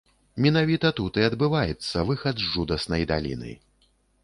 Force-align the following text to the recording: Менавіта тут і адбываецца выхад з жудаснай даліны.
Менавіта 0.45 0.89
тут 0.99 1.19
і 1.21 1.25
адбываецца 1.27 2.07
выхад 2.09 2.35
з 2.43 2.51
жудаснай 2.57 3.07
даліны. 3.15 3.51